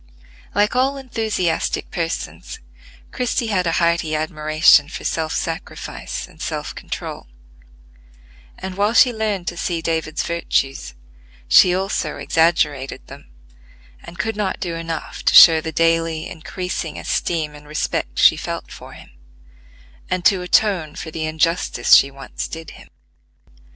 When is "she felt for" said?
18.17-18.93